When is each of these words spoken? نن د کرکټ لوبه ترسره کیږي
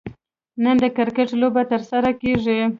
نن 0.63 0.75
د 0.83 0.85
کرکټ 0.97 1.29
لوبه 1.41 1.63
ترسره 1.71 2.11
کیږي 2.21 2.59